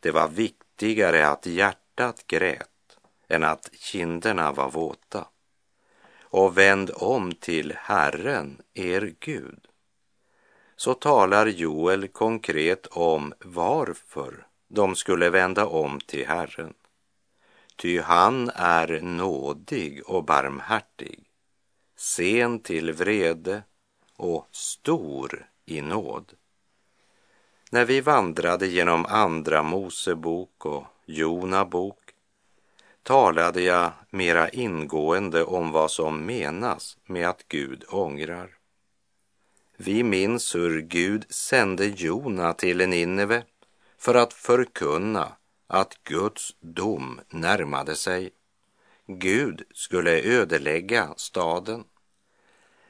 Det 0.00 0.10
var 0.10 0.28
viktigare 0.28 1.28
att 1.28 1.46
hjärtat 1.46 2.26
grät 2.26 2.98
än 3.28 3.44
att 3.44 3.70
kinderna 3.72 4.52
var 4.52 4.70
våta. 4.70 5.28
Och 6.20 6.58
vänd 6.58 6.90
om 6.94 7.32
till 7.32 7.72
Herren, 7.76 8.62
er 8.74 9.14
Gud. 9.20 9.68
Så 10.76 10.94
talar 10.94 11.46
Joel 11.46 12.08
konkret 12.08 12.86
om 12.86 13.34
varför 13.40 14.47
de 14.68 14.96
skulle 14.96 15.30
vända 15.30 15.66
om 15.66 16.00
till 16.00 16.26
Herren. 16.26 16.74
Ty 17.76 18.00
han 18.00 18.50
är 18.54 19.00
nådig 19.00 20.02
och 20.06 20.24
barmhärtig, 20.24 21.24
sen 21.96 22.60
till 22.60 22.92
vrede 22.92 23.62
och 24.16 24.48
stor 24.50 25.46
i 25.66 25.80
nåd. 25.80 26.32
När 27.70 27.84
vi 27.84 28.00
vandrade 28.00 28.66
genom 28.66 29.06
Andra 29.06 29.62
Mosebok 29.62 30.66
och 30.66 30.84
Jona 31.06 31.64
bok 31.64 31.98
talade 33.02 33.62
jag 33.62 33.90
mera 34.10 34.48
ingående 34.48 35.44
om 35.44 35.70
vad 35.72 35.90
som 35.90 36.26
menas 36.26 36.96
med 37.06 37.28
att 37.28 37.48
Gud 37.48 37.84
ångrar. 37.88 38.50
Vi 39.76 40.02
minns 40.02 40.54
hur 40.54 40.80
Gud 40.80 41.24
sände 41.28 41.86
Jona 41.86 42.52
till 42.52 42.88
Nineve 42.88 43.42
för 43.98 44.14
att 44.14 44.32
förkunna 44.32 45.32
att 45.66 46.04
Guds 46.04 46.56
dom 46.60 47.20
närmade 47.28 47.96
sig. 47.96 48.30
Gud 49.06 49.62
skulle 49.74 50.22
ödelägga 50.22 51.14
staden. 51.16 51.84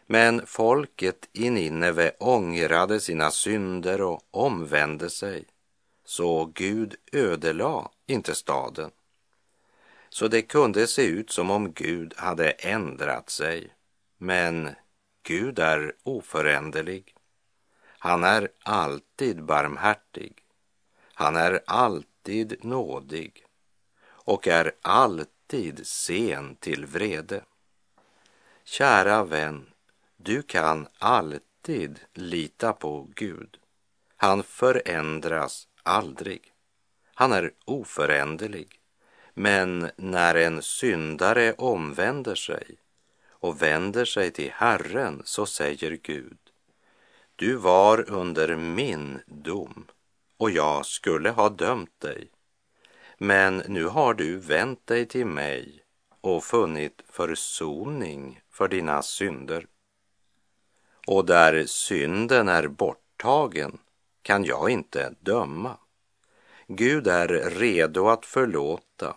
Men 0.07 0.47
folket 0.47 1.29
i 1.33 1.51
Nineve 1.51 2.13
ångrade 2.19 3.01
sina 3.01 3.31
synder 3.31 4.01
och 4.01 4.23
omvände 4.31 5.11
sig, 5.11 5.45
så 6.05 6.45
Gud 6.45 6.95
ödelade 7.13 7.89
inte 8.07 8.35
staden. 8.35 8.91
Så 10.09 10.29
det 10.29 10.43
kunde 10.43 10.87
se 10.87 11.07
ut 11.07 11.31
som 11.31 11.51
om 11.51 11.73
Gud 11.73 12.15
hade 12.17 12.51
ändrat 12.51 13.31
sig. 13.31 13.75
Men 14.19 14.71
Gud 15.23 15.59
är 15.59 15.93
oföränderlig. 16.03 17.15
Han 17.99 18.25
är 18.25 18.49
alltid 18.63 19.43
barmhärtig. 19.43 20.43
Han 21.19 21.37
är 21.37 21.61
alltid 21.67 22.65
nådig 22.65 23.45
och 24.07 24.49
är 24.49 24.73
alltid 24.83 25.87
sen 25.87 26.57
till 26.57 26.87
vrede. 26.87 27.45
Kära 28.65 29.25
vän, 29.25 29.67
du 30.17 30.43
kan 30.43 30.89
alltid 30.99 32.01
lita 32.13 32.73
på 32.73 33.09
Gud. 33.15 33.59
Han 34.17 34.43
förändras 34.43 35.69
aldrig. 35.83 36.53
Han 37.15 37.33
är 37.33 37.53
oföränderlig. 37.65 38.81
Men 39.35 39.91
när 39.97 40.35
en 40.35 40.63
syndare 40.63 41.53
omvänder 41.53 42.35
sig 42.35 42.77
och 43.31 43.63
vänder 43.63 44.05
sig 44.05 44.31
till 44.31 44.51
Herren 44.55 45.23
så 45.25 45.47
säger 45.47 45.99
Gud, 46.03 46.39
du 47.37 47.55
var 47.55 48.11
under 48.11 48.57
min 48.57 49.21
dom 49.27 49.87
och 50.39 50.51
jag 50.51 50.87
skulle 50.87 51.31
ha 51.31 51.49
dömt 51.49 52.01
dig. 52.01 52.31
Men 53.19 53.63
nu 53.69 53.85
har 53.85 54.15
du 54.15 54.37
vänt 54.37 54.87
dig 54.87 55.07
till 55.07 55.27
mig 55.27 55.83
och 56.21 56.45
funnit 56.45 57.03
försoning 57.09 58.41
för 58.51 58.69
dina 58.69 59.03
synder. 59.03 59.67
Och 61.07 61.25
där 61.27 61.67
synden 61.67 62.49
är 62.49 62.69
borttagen 62.69 63.79
kan 64.23 64.45
jag 64.45 64.71
inte 64.71 65.15
döma. 65.21 65.77
Gud 66.67 67.07
är 67.07 67.29
redo 67.51 68.09
att 68.09 68.27
förlåta. 68.27 69.17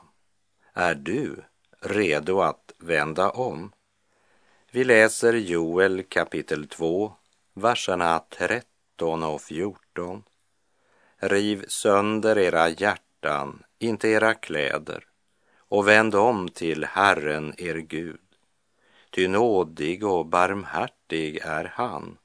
Är 0.73 0.95
du 0.95 1.43
redo 1.79 2.41
att 2.41 2.73
vända 2.77 3.29
om? 3.29 3.71
Vi 4.71 4.83
läser 4.83 5.33
Joel 5.33 6.03
kapitel 6.03 6.67
2, 6.67 7.13
verserna 7.53 8.19
13 8.29 9.23
och 9.23 9.41
14. 9.41 10.23
Riv 11.23 11.65
sönder 11.67 12.37
era 12.37 12.69
hjärtan, 12.69 13.63
inte 13.79 14.07
era 14.07 14.33
kläder, 14.33 15.03
och 15.57 15.87
vänd 15.87 16.15
om 16.15 16.49
till 16.49 16.83
Herren 16.83 17.53
er 17.57 17.75
Gud. 17.75 18.19
Ty 19.09 19.27
nådig 19.27 20.05
och 20.05 20.25
barmhärtig 20.25 21.37
är 21.37 21.65
han, 21.73 22.17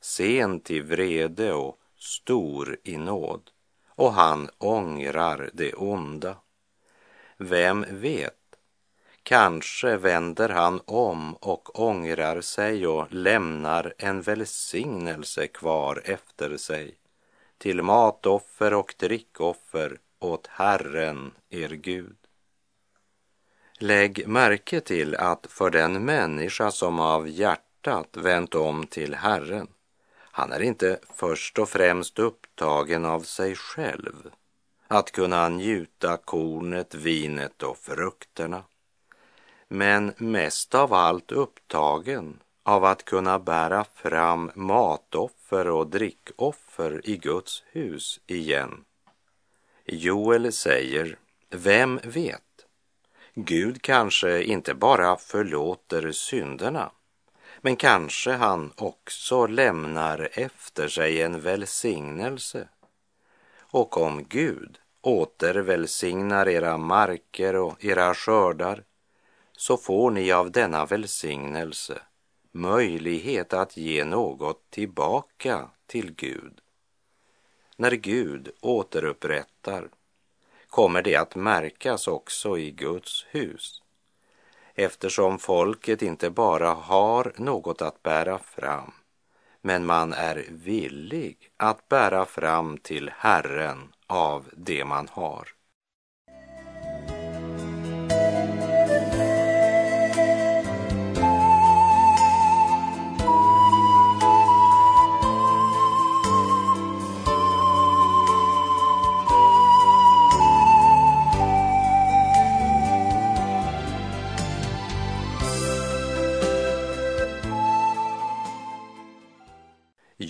sen 0.00 0.60
till 0.60 0.82
vrede 0.82 1.52
och 1.52 1.78
stor 1.98 2.76
i 2.84 2.96
nåd, 2.96 3.50
och 3.88 4.12
han 4.12 4.50
ångrar 4.58 5.50
det 5.52 5.72
onda. 5.72 6.36
Vem 7.36 7.84
vet, 7.90 8.56
kanske 9.22 9.96
vänder 9.96 10.48
han 10.48 10.80
om 10.84 11.34
och 11.34 11.80
ångrar 11.80 12.40
sig 12.40 12.86
och 12.86 13.06
lämnar 13.10 13.94
en 13.98 14.22
välsignelse 14.22 15.46
kvar 15.46 16.02
efter 16.04 16.56
sig 16.56 16.96
till 17.62 17.82
matoffer 17.82 18.74
och 18.74 18.94
drickoffer 18.98 19.98
åt 20.18 20.46
Herren, 20.46 21.32
er 21.50 21.68
Gud. 21.68 22.16
Lägg 23.78 24.28
märke 24.28 24.80
till 24.80 25.16
att 25.16 25.46
för 25.50 25.70
den 25.70 26.04
människa 26.04 26.70
som 26.70 27.00
av 27.00 27.28
hjärtat 27.28 28.16
vänt 28.16 28.54
om 28.54 28.86
till 28.86 29.14
Herren, 29.14 29.66
han 30.14 30.52
är 30.52 30.62
inte 30.62 30.98
först 31.14 31.58
och 31.58 31.68
främst 31.68 32.18
upptagen 32.18 33.04
av 33.04 33.20
sig 33.20 33.54
själv, 33.54 34.30
att 34.88 35.12
kunna 35.12 35.48
njuta 35.48 36.16
kornet, 36.16 36.94
vinet 36.94 37.62
och 37.62 37.78
frukterna, 37.78 38.62
men 39.68 40.12
mest 40.16 40.74
av 40.74 40.94
allt 40.94 41.32
upptagen 41.32 42.40
av 42.62 42.84
att 42.84 43.04
kunna 43.04 43.38
bära 43.38 43.84
fram 43.84 44.50
matoffer 44.54 45.41
och 45.52 45.86
drickoffer 45.86 47.00
i 47.04 47.16
Guds 47.16 47.62
hus 47.66 48.20
igen. 48.26 48.84
Joel 49.84 50.52
säger, 50.52 51.18
vem 51.50 52.00
vet? 52.04 52.66
Gud 53.34 53.82
kanske 53.82 54.42
inte 54.42 54.74
bara 54.74 55.16
förlåter 55.16 56.12
synderna, 56.12 56.90
men 57.60 57.76
kanske 57.76 58.32
han 58.32 58.72
också 58.76 59.46
lämnar 59.46 60.28
efter 60.32 60.88
sig 60.88 61.22
en 61.22 61.40
välsignelse. 61.40 62.68
Och 63.58 63.96
om 63.96 64.24
Gud 64.28 64.78
återvälsignar 65.00 66.48
era 66.48 66.78
marker 66.78 67.56
och 67.56 67.84
era 67.84 68.14
skördar, 68.14 68.84
så 69.56 69.76
får 69.76 70.10
ni 70.10 70.32
av 70.32 70.50
denna 70.50 70.86
välsignelse 70.86 72.02
möjlighet 72.52 73.52
att 73.52 73.76
ge 73.76 74.04
något 74.04 74.70
tillbaka 74.70 75.70
till 75.86 76.14
Gud. 76.14 76.60
När 77.76 77.90
Gud 77.90 78.50
återupprättar 78.60 79.88
kommer 80.68 81.02
det 81.02 81.16
att 81.16 81.34
märkas 81.34 82.08
också 82.08 82.58
i 82.58 82.70
Guds 82.70 83.26
hus 83.30 83.82
eftersom 84.74 85.38
folket 85.38 86.02
inte 86.02 86.30
bara 86.30 86.70
har 86.70 87.32
något 87.36 87.82
att 87.82 88.02
bära 88.02 88.38
fram 88.38 88.92
men 89.62 89.86
man 89.86 90.12
är 90.12 90.44
villig 90.48 91.50
att 91.56 91.88
bära 91.88 92.24
fram 92.26 92.78
till 92.78 93.10
Herren 93.16 93.92
av 94.06 94.48
det 94.56 94.84
man 94.84 95.08
har. 95.12 95.48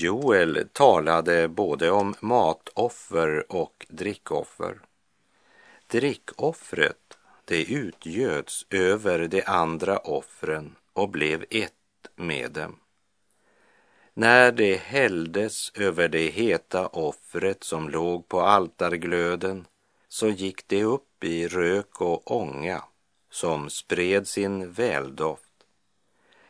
Joel 0.03 0.69
talade 0.73 1.49
både 1.49 1.91
om 1.91 2.15
matoffer 2.21 3.53
och 3.53 3.87
drickoffer. 3.89 4.79
Drickoffret, 5.87 7.19
det 7.45 7.65
utgöts 7.65 8.67
över 8.71 9.29
de 9.29 9.43
andra 9.47 9.99
offren 9.99 10.77
och 10.93 11.09
blev 11.09 11.45
ett 11.51 11.73
med 12.17 12.51
dem. 12.53 12.79
När 14.15 14.53
det 14.53 14.77
hälldes 14.77 15.73
över 15.75 16.09
det 16.09 16.31
heta 16.31 16.87
offret 16.87 17.65
som 17.65 17.89
låg 17.89 18.29
på 18.29 18.41
altarglöden 18.41 19.67
så 20.09 20.29
gick 20.29 20.69
det 20.69 20.85
upp 20.85 21.25
i 21.25 21.49
rök 21.49 22.01
och 22.01 22.31
ånga 22.31 22.85
som 23.31 23.71
spred 23.71 24.29
sin 24.29 24.73
väldoft. 24.73 25.53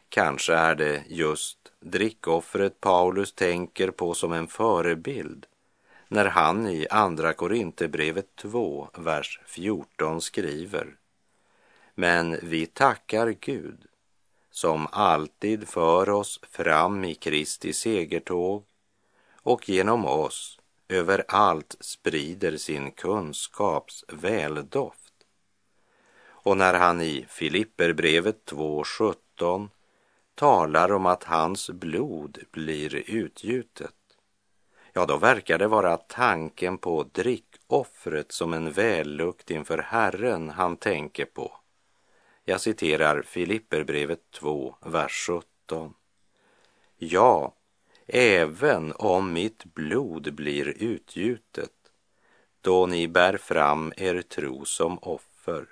Kanske 0.09 0.55
är 0.55 0.75
det 0.75 1.05
just 1.09 1.62
drickoffret 1.83 2.81
Paulus 2.81 3.33
tänker 3.33 3.91
på 3.91 4.15
som 4.15 4.33
en 4.33 4.47
förebild 4.47 5.47
när 6.09 6.25
han 6.25 6.67
i 6.67 6.87
Andra 6.91 7.33
Korinthierbrevet 7.33 8.37
2, 8.37 8.89
vers 8.95 9.41
14 9.47 10.21
skriver 10.21 10.97
Men 11.95 12.39
vi 12.43 12.67
tackar 12.67 13.35
Gud 13.41 13.87
som 14.51 14.87
alltid 14.93 15.69
för 15.69 16.11
oss 16.11 16.41
fram 16.51 17.05
i 17.05 17.15
Kristi 17.15 17.73
segertåg 17.73 18.65
och 19.43 19.69
genom 19.69 20.05
oss 20.05 20.59
överallt 20.89 21.77
sprider 21.81 22.57
sin 22.57 22.91
kunskaps 22.91 24.05
väldoft. 24.09 25.13
Och 26.25 26.57
när 26.57 26.75
han 26.75 27.01
i 27.01 27.27
Filipperbrevet 27.29 28.45
2.17 28.47 29.69
talar 30.35 30.93
om 30.93 31.07
att 31.07 31.25
hans 31.25 31.71
blod 31.71 32.39
blir 32.51 33.11
utgjutet, 33.11 33.95
ja, 34.93 35.07
då 35.07 35.17
verkar 35.17 35.59
det 35.59 35.67
vara 35.69 35.97
tanken 35.97 36.79
på 36.79 37.03
drickoffret 37.13 38.33
som 38.33 38.53
en 38.53 38.73
vällukt 38.73 39.51
inför 39.51 39.79
Herren 39.79 40.51
han 40.51 40.77
tänker 40.77 41.25
på. 41.25 41.57
Jag 42.45 42.61
citerar 42.61 43.23
Filipperbrevet 43.23 44.31
2, 44.31 44.77
vers 44.81 45.27
17. 45.27 45.95
Ja, 46.97 47.55
även 48.07 48.93
om 48.93 49.33
mitt 49.33 49.65
blod 49.65 50.35
blir 50.35 50.69
utgjutet, 50.69 51.71
då 52.61 52.87
ni 52.87 53.09
bär 53.09 53.37
fram 53.37 53.93
er 53.97 54.23
tro 54.23 54.65
som 54.65 54.99
offer, 54.99 55.67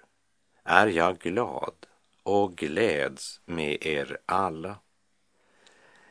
är 0.65 0.87
jag 0.87 1.19
glad 1.19 1.87
och 2.23 2.57
gläds 2.57 3.41
med 3.45 3.87
er 3.87 4.19
alla. 4.27 4.79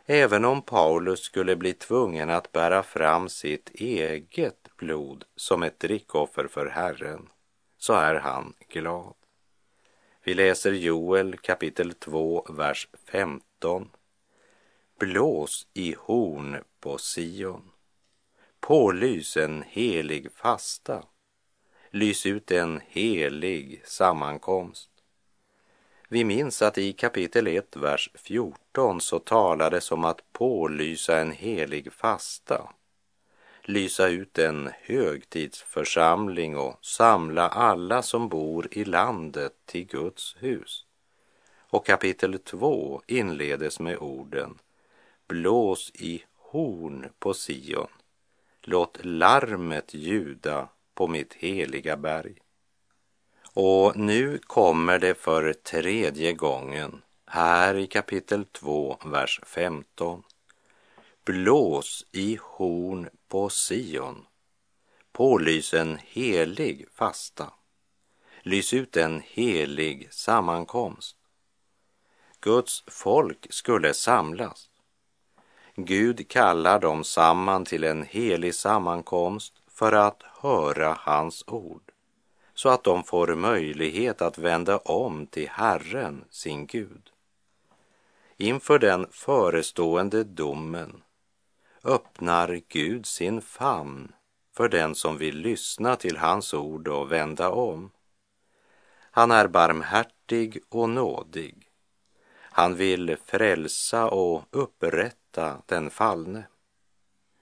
Även 0.05 0.45
om 0.45 0.61
Paulus 0.61 1.19
skulle 1.19 1.55
bli 1.55 1.73
tvungen 1.73 2.29
att 2.29 2.51
bära 2.51 2.83
fram 2.83 3.29
sitt 3.29 3.69
eget 3.73 4.67
blod 4.77 5.25
som 5.35 5.63
ett 5.63 5.79
drickoffer 5.79 6.47
för 6.47 6.65
Herren, 6.65 7.29
så 7.77 7.93
är 7.93 8.15
han 8.15 8.53
glad. 8.67 9.13
Vi 10.23 10.33
läser 10.33 10.71
Joel 10.71 11.37
kapitel 11.37 11.93
2, 11.93 12.45
vers 12.49 12.87
15. 13.05 13.89
Blås 14.99 15.67
i 15.73 15.95
horn 15.99 16.57
på 16.79 16.97
Sion. 16.97 17.71
Pålys 18.59 19.37
en 19.37 19.63
helig 19.67 20.31
fasta. 20.31 21.03
Lys 21.91 22.25
ut 22.25 22.51
en 22.51 22.81
helig 22.87 23.81
sammankomst. 23.85 24.88
Vi 26.11 26.23
minns 26.23 26.61
att 26.61 26.77
i 26.77 26.93
kapitel 26.93 27.47
1, 27.47 27.75
vers 27.75 28.09
14 28.13 29.01
så 29.01 29.19
talades 29.19 29.91
om 29.91 30.05
att 30.05 30.33
pålysa 30.33 31.19
en 31.19 31.31
helig 31.31 31.93
fasta, 31.93 32.69
lysa 33.63 34.07
ut 34.07 34.37
en 34.37 34.69
högtidsförsamling 34.81 36.57
och 36.57 36.85
samla 36.85 37.47
alla 37.47 38.01
som 38.01 38.29
bor 38.29 38.67
i 38.71 38.85
landet 38.85 39.53
till 39.65 39.85
Guds 39.85 40.35
hus. 40.39 40.85
Och 41.69 41.85
kapitel 41.85 42.39
2 42.39 43.01
inledes 43.07 43.79
med 43.79 43.97
orden 43.97 44.59
Blås 45.27 45.91
i 45.93 46.23
horn 46.37 47.09
på 47.19 47.33
Sion, 47.33 47.91
låt 48.61 49.05
larmet 49.05 49.93
ljuda 49.93 50.69
på 50.93 51.07
mitt 51.07 51.33
heliga 51.33 51.97
berg. 51.97 52.35
Och 53.61 53.95
nu 53.95 54.37
kommer 54.37 54.99
det 54.99 55.15
för 55.15 55.53
tredje 55.53 56.33
gången 56.33 57.01
här 57.25 57.75
i 57.75 57.87
kapitel 57.87 58.45
2, 58.45 58.97
vers 59.05 59.39
15. 59.43 60.23
Blås 61.25 62.05
i 62.11 62.39
horn 62.41 63.09
på 63.27 63.49
Sion. 63.49 64.25
Pålys 65.11 65.73
en 65.73 65.99
helig 66.03 66.87
fasta. 66.93 67.53
Lys 68.41 68.73
ut 68.73 68.97
en 68.97 69.21
helig 69.25 70.13
sammankomst. 70.13 71.17
Guds 72.41 72.83
folk 72.87 73.47
skulle 73.49 73.93
samlas. 73.93 74.69
Gud 75.75 76.29
kallar 76.29 76.79
dem 76.79 77.03
samman 77.03 77.65
till 77.65 77.83
en 77.83 78.03
helig 78.03 78.55
sammankomst 78.55 79.53
för 79.67 79.91
att 79.91 80.23
höra 80.41 80.97
hans 80.99 81.43
ord 81.47 81.88
så 82.59 82.69
att 82.69 82.83
de 82.83 83.03
får 83.03 83.35
möjlighet 83.35 84.21
att 84.21 84.37
vända 84.37 84.77
om 84.77 85.27
till 85.27 85.49
Herren, 85.49 86.25
sin 86.29 86.65
Gud. 86.65 87.09
Inför 88.37 88.79
den 88.79 89.07
förestående 89.11 90.23
domen 90.23 91.03
öppnar 91.83 92.61
Gud 92.67 93.05
sin 93.05 93.41
famn 93.41 94.11
för 94.55 94.69
den 94.69 94.95
som 94.95 95.17
vill 95.17 95.37
lyssna 95.37 95.95
till 95.95 96.17
hans 96.17 96.53
ord 96.53 96.87
och 96.87 97.11
vända 97.11 97.49
om. 97.49 97.91
Han 99.11 99.31
är 99.31 99.47
barmhärtig 99.47 100.59
och 100.69 100.89
nådig. 100.89 101.69
Han 102.39 102.75
vill 102.75 103.17
frälsa 103.25 104.09
och 104.09 104.43
upprätta 104.51 105.61
den 105.65 105.89
fallne. 105.89 106.43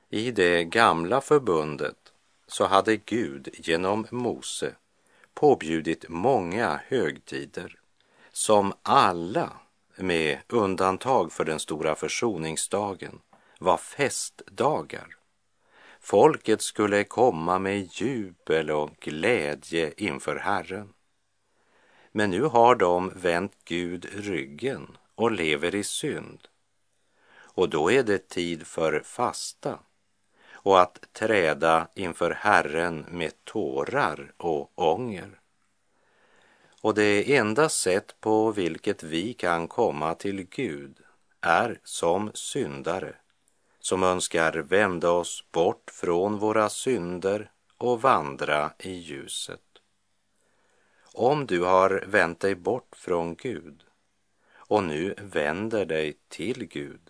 I 0.10 0.32
det 0.32 0.64
gamla 0.64 1.22
förbundet 1.22 2.14
så 2.48 2.66
hade 2.66 2.98
Gud 2.98 3.50
genom 3.54 4.08
Mose 4.12 4.76
påbjudit 5.38 6.10
många 6.10 6.82
högtider 6.88 7.76
som 8.32 8.74
alla, 8.84 9.52
med 9.96 10.40
undantag 10.48 11.32
för 11.32 11.46
den 11.46 11.60
stora 11.60 11.96
försoningsdagen, 11.96 13.20
var 13.60 13.78
festdagar. 13.78 15.16
Folket 16.00 16.62
skulle 16.62 17.04
komma 17.04 17.60
med 17.60 17.90
jubel 17.92 18.72
och 18.72 18.92
glädje 19.00 19.94
inför 19.98 20.36
Herren. 20.36 20.94
Men 22.12 22.30
nu 22.30 22.42
har 22.42 22.76
de 22.76 23.12
vänt 23.16 23.54
Gud 23.66 24.06
ryggen 24.14 24.98
och 25.16 25.32
lever 25.32 25.76
i 25.76 25.84
synd. 25.84 26.48
Och 27.30 27.70
då 27.70 27.92
är 27.92 28.04
det 28.04 28.30
tid 28.30 28.68
för 28.68 29.02
fasta 29.06 29.80
och 30.68 30.82
att 30.82 31.14
träda 31.14 31.88
inför 31.94 32.32
Herren 32.32 33.06
med 33.12 33.32
tårar 33.44 34.32
och 34.38 34.72
ånger. 34.76 35.40
Och 36.82 36.94
det 36.94 37.36
enda 37.36 37.70
sätt 37.70 38.16
på 38.20 38.52
vilket 38.52 39.04
vi 39.04 39.34
kan 39.34 39.68
komma 39.68 40.16
till 40.16 40.44
Gud 40.44 40.98
är 41.42 41.80
som 41.84 42.32
syndare 42.34 43.16
som 43.80 44.04
önskar 44.04 44.54
vända 44.54 45.12
oss 45.12 45.44
bort 45.52 45.92
från 45.94 46.38
våra 46.40 46.70
synder 46.70 47.52
och 47.78 48.02
vandra 48.02 48.72
i 48.80 48.92
ljuset. 48.92 49.62
Om 51.14 51.46
du 51.46 51.64
har 51.64 52.04
vänt 52.08 52.40
dig 52.40 52.56
bort 52.56 52.96
från 52.96 53.36
Gud 53.36 53.84
och 54.54 54.84
nu 54.84 55.16
vänder 55.18 55.86
dig 55.86 56.18
till 56.28 56.66
Gud 56.66 57.10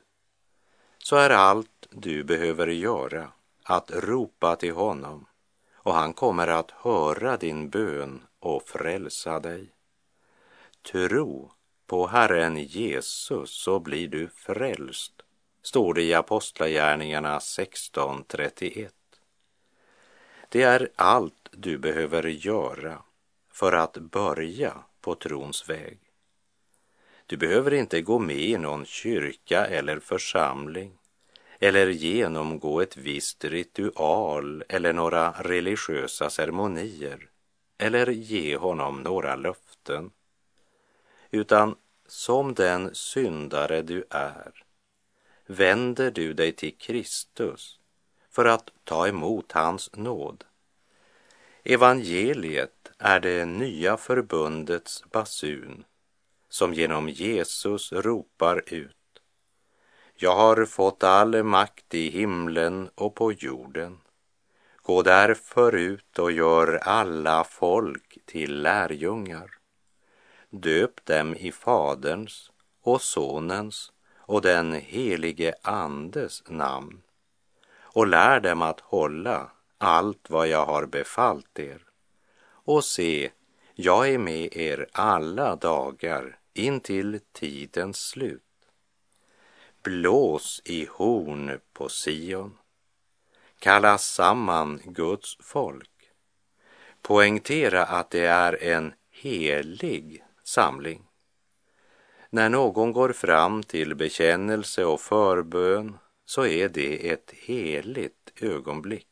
så 0.98 1.16
är 1.16 1.30
allt 1.30 1.88
du 1.90 2.24
behöver 2.24 2.68
göra 2.68 3.32
att 3.70 3.92
ropa 3.92 4.56
till 4.56 4.74
honom 4.74 5.26
och 5.74 5.94
han 5.94 6.14
kommer 6.14 6.48
att 6.48 6.72
höra 6.72 7.38
din 7.38 7.70
bön 7.70 8.24
och 8.40 8.68
frälsa 8.68 9.40
dig. 9.40 9.72
Tro 10.92 11.52
på 11.88 12.08
Herren 12.08 12.58
Jesus 12.58 13.52
så 13.52 13.80
blir 13.80 14.08
du 14.08 14.28
frälst, 14.28 15.22
står 15.62 15.94
det 15.94 16.04
i 16.04 16.14
Apostlagärningarna 16.14 17.40
16.31. 17.40 18.90
Det 20.50 20.64
är 20.64 20.90
allt 20.96 21.50
du 21.52 21.78
behöver 21.78 22.24
göra 22.24 23.02
för 23.52 23.74
att 23.74 23.98
börja 23.98 24.74
på 25.02 25.16
trons 25.16 25.70
väg. 25.70 26.00
Du 27.26 27.38
behöver 27.38 27.74
inte 27.74 28.02
gå 28.02 28.20
med 28.20 28.40
i 28.40 28.58
någon 28.58 28.86
kyrka 28.86 29.66
eller 29.66 30.00
församling 30.00 30.98
eller 31.60 31.88
genomgå 31.88 32.82
ett 32.82 32.98
visst 32.98 33.46
ritual 33.46 34.64
eller 34.70 34.94
några 34.94 35.32
religiösa 35.32 36.30
ceremonier 36.30 37.30
eller 37.78 38.08
ge 38.08 38.58
honom 38.58 39.02
några 39.02 39.36
löften. 39.36 40.12
Utan 41.32 41.76
som 42.08 42.54
den 42.54 42.96
syndare 42.96 43.82
du 43.82 44.06
är, 44.10 44.64
vänder 45.46 46.12
du 46.12 46.34
dig 46.34 46.52
till 46.52 46.78
Kristus 46.78 47.80
för 48.30 48.46
att 48.46 48.70
ta 48.84 49.08
emot 49.08 49.52
hans 49.52 49.96
nåd. 49.96 50.44
Evangeliet 51.64 52.92
är 52.98 53.20
det 53.20 53.46
nya 53.46 53.98
förbundets 53.98 55.04
basun 55.12 55.84
som 56.50 56.74
genom 56.74 57.10
Jesus 57.10 57.92
ropar 57.92 58.64
ut. 58.74 58.97
Jag 60.20 60.36
har 60.36 60.66
fått 60.66 61.04
all 61.04 61.44
makt 61.44 61.94
i 61.94 62.10
himlen 62.10 62.90
och 62.96 63.16
på 63.16 63.32
jorden. 63.32 63.98
Gå 64.82 65.02
därför 65.02 65.76
ut 65.76 66.20
och 66.20 66.32
gör 66.32 66.76
alla 66.76 67.44
folk 67.44 68.18
till 68.26 68.62
lärjungar. 68.62 69.52
Döp 70.50 71.06
dem 71.06 71.36
i 71.36 71.52
Faderns 71.52 72.52
och 72.82 73.02
Sonens 73.02 73.92
och 74.18 74.42
den 74.42 74.74
helige 74.74 75.54
Andes 75.62 76.44
namn 76.50 77.02
och 77.80 78.08
lär 78.08 78.40
dem 78.40 78.62
att 78.62 78.80
hålla 78.80 79.52
allt 79.78 80.30
vad 80.30 80.48
jag 80.48 80.66
har 80.66 80.86
befallt 80.86 81.60
er. 81.60 81.82
Och 82.48 82.84
se, 82.84 83.32
jag 83.76 84.10
är 84.10 84.18
med 84.18 84.58
er 84.58 84.88
alla 84.92 85.56
dagar 85.56 86.40
in 86.54 86.80
till 86.80 87.20
tidens 87.32 87.98
slut. 87.98 88.47
Blås 89.88 90.62
i 90.66 90.88
horn 90.92 91.60
på 91.74 91.90
Sion. 91.90 92.58
Kalla 93.60 93.98
samman 93.98 94.82
Guds 94.86 95.38
folk. 95.40 96.10
Poängtera 97.02 97.84
att 97.86 98.10
det 98.10 98.26
är 98.26 98.64
en 98.64 98.94
helig 99.10 100.24
samling. 100.44 101.04
När 102.30 102.50
någon 102.50 102.92
går 102.92 103.14
fram 103.14 103.64
till 103.64 103.96
bekännelse 103.96 104.86
och 104.86 105.02
förbön 105.02 105.98
så 106.26 106.46
är 106.46 106.70
det 106.70 107.10
ett 107.10 107.34
heligt 107.36 108.34
ögonblick. 108.42 109.08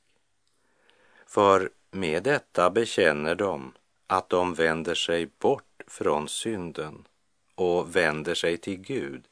För 1.28 1.70
med 1.92 2.24
detta 2.24 2.70
bekänner 2.70 3.36
de 3.36 3.74
att 4.08 4.30
de 4.30 4.54
vänder 4.54 4.96
sig 4.96 5.30
bort 5.40 5.84
från 5.88 6.28
synden 6.28 7.08
och 7.56 7.96
vänder 7.96 8.36
sig 8.36 8.58
till 8.58 8.78
Gud 8.78 9.28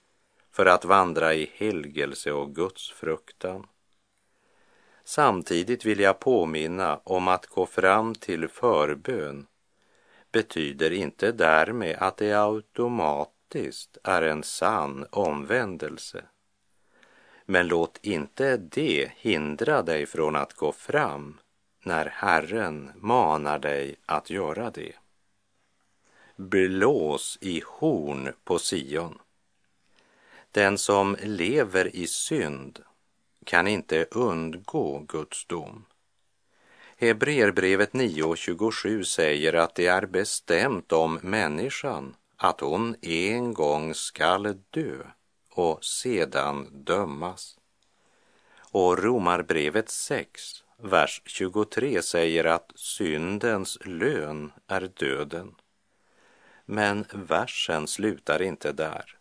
för 0.54 0.66
att 0.66 0.86
vandra 0.86 1.34
i 1.34 1.52
helgelse 1.56 2.32
och 2.32 2.56
Guds 2.56 2.92
fruktan. 2.92 3.68
Samtidigt 5.04 5.86
vill 5.86 6.00
jag 6.00 6.20
påminna 6.20 7.00
om 7.04 7.28
att 7.28 7.46
gå 7.46 7.66
fram 7.66 8.16
till 8.16 8.48
förbön 8.48 9.48
betyder 10.34 10.92
inte 10.92 11.32
därmed 11.32 11.98
att 12.00 12.18
det 12.18 12.34
automatiskt 12.34 13.98
är 14.04 14.22
en 14.22 14.44
sann 14.44 15.06
omvändelse. 15.12 16.24
Men 17.46 17.68
låt 17.68 18.00
inte 18.02 18.58
det 18.58 19.12
hindra 19.16 19.82
dig 19.82 20.06
från 20.06 20.36
att 20.36 20.54
gå 20.54 20.72
fram 20.72 21.40
när 21.84 22.06
Herren 22.06 22.92
manar 22.96 23.60
dig 23.60 23.96
att 24.06 24.30
göra 24.30 24.70
det. 24.72 24.94
Blås 26.36 27.38
i 27.42 27.64
horn 27.66 28.34
på 28.44 28.60
Sion. 28.60 29.20
Den 30.54 30.78
som 30.78 31.18
lever 31.22 31.96
i 31.96 32.08
synd 32.08 32.80
kan 33.46 33.68
inte 33.68 34.06
undgå 34.12 35.00
Guds 35.00 35.46
dom. 35.46 35.86
Hebreerbrevet 36.98 37.92
9.27 37.92 39.04
säger 39.04 39.54
att 39.54 39.76
det 39.76 39.88
är 39.88 40.06
bestämt 40.06 40.92
om 40.92 41.20
människan 41.24 42.16
att 42.38 42.60
hon 42.60 42.96
en 43.02 43.54
gång 43.54 43.94
skall 43.94 44.60
dö 44.70 44.98
och 45.50 45.86
sedan 45.86 46.68
dömas. 46.72 47.58
Och 48.60 49.04
Romarbrevet 49.04 49.90
6, 49.90 50.42
vers 50.78 51.22
23 51.26 52.02
säger 52.02 52.46
att 52.46 52.72
syndens 52.76 53.78
lön 53.86 54.52
är 54.68 54.82
döden. 54.82 55.56
Men 56.66 57.06
versen 57.14 57.88
slutar 57.88 58.42
inte 58.42 58.72
där. 58.72 59.18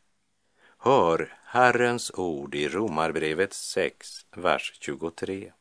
Hör 0.85 1.35
Herrens 1.45 2.11
ord 2.15 2.55
i 2.55 2.69
Romarbrevet 2.69 3.53
6, 3.53 4.27
vers 4.37 4.73
23. 4.81 5.53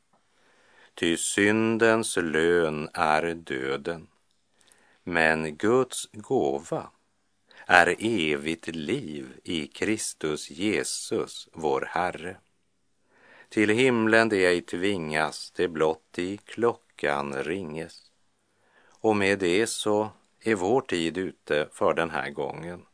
Ty 0.93 1.17
syndens 1.17 2.17
lön 2.17 2.89
är 2.93 3.33
döden, 3.33 4.07
men 5.03 5.55
Guds 5.55 6.09
gåva 6.11 6.89
är 7.65 7.95
evigt 7.99 8.67
liv 8.67 9.39
i 9.43 9.67
Kristus 9.67 10.49
Jesus, 10.49 11.49
vår 11.53 11.87
Herre. 11.89 12.37
Till 13.49 13.69
himlen 13.69 14.29
det 14.29 14.45
ej 14.45 14.61
tvingas, 14.61 15.51
det 15.51 15.67
blott 15.67 16.19
i 16.19 16.37
klockan 16.37 17.33
ringes. 17.33 18.11
Och 18.89 19.15
med 19.15 19.39
det 19.39 19.67
så 19.67 20.09
är 20.39 20.55
vår 20.55 20.81
tid 20.81 21.17
ute 21.17 21.69
för 21.71 21.93
den 21.93 22.09
här 22.09 22.29
gången. 22.29 22.85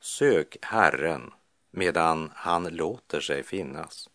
Sök 0.00 0.56
Herren 0.62 1.32
medan 1.76 2.30
han 2.34 2.64
låter 2.64 3.20
sig 3.20 3.42
finnas. 3.42 4.08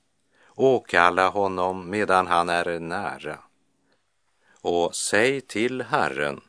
Åkalla 0.55 1.29
honom 1.29 1.89
medan 1.89 2.27
han 2.27 2.49
är 2.49 2.79
nära. 2.79 3.39
Och 4.61 4.95
säg 4.95 5.41
till 5.41 5.81
Herren, 5.81 6.41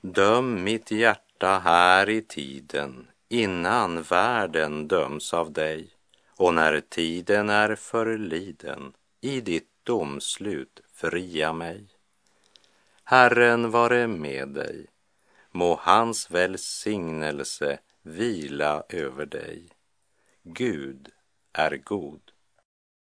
döm 0.00 0.64
mitt 0.64 0.90
hjärta 0.90 1.58
här 1.58 2.08
i 2.08 2.22
tiden 2.22 3.06
innan 3.28 4.02
världen 4.02 4.88
döms 4.88 5.34
av 5.34 5.52
dig 5.52 5.90
och 6.36 6.54
när 6.54 6.80
tiden 6.80 7.50
är 7.50 7.74
förliden 7.74 8.92
i 9.20 9.40
ditt 9.40 9.70
domslut 9.82 10.80
fria 10.92 11.52
mig. 11.52 11.86
Herren 13.04 13.70
vare 13.70 14.06
med 14.06 14.48
dig, 14.48 14.86
må 15.50 15.78
hans 15.82 16.30
välsignelse 16.30 17.78
vila 18.02 18.82
över 18.88 19.26
dig. 19.26 19.73
Gud 20.44 21.08
är 21.52 21.76
god. 21.76 22.23